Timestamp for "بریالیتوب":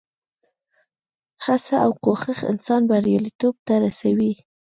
2.89-3.55